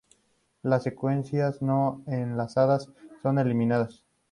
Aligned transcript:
Las 0.63 0.81
secuencias 0.81 1.61
no 1.61 2.01
enlazadas 2.07 2.89
son 3.21 3.37
eliminadas. 3.37 4.03